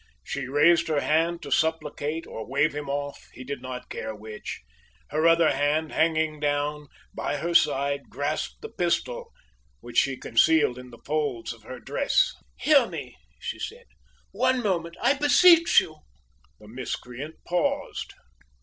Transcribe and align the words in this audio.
She 0.23 0.47
raised 0.47 0.87
her 0.87 1.01
hand 1.01 1.43
to 1.43 1.51
supplicate 1.51 2.25
or 2.25 2.43
wave 2.43 2.73
him 2.73 2.89
off, 2.89 3.29
he 3.35 3.43
did 3.43 3.61
not 3.61 3.87
care 3.87 4.15
which 4.15 4.63
her 5.11 5.27
other 5.27 5.51
hand, 5.51 5.91
hanging 5.91 6.39
down 6.39 6.87
by 7.13 7.37
her 7.37 7.53
side, 7.53 8.09
grasped 8.09 8.61
the 8.63 8.69
pistol, 8.69 9.31
which 9.79 9.99
she 9.99 10.17
concealed 10.17 10.79
in 10.79 10.89
the 10.89 11.03
folds 11.05 11.53
of 11.53 11.61
her 11.61 11.79
dress. 11.79 12.33
"Hear 12.57 12.87
me," 12.87 13.15
she 13.39 13.59
said, 13.59 13.85
"one 14.31 14.63
moment, 14.63 14.97
I 14.99 15.13
beseech 15.13 15.79
you!" 15.79 15.97
The 16.59 16.67
miscreant 16.67 17.35
paused. 17.45 18.15